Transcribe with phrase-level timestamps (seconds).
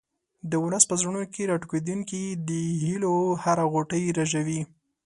[0.49, 2.49] د ولس په زړونو کې راټوکېدونکې د
[2.83, 3.13] هیلو
[3.43, 4.61] هره غوټۍ رژوي.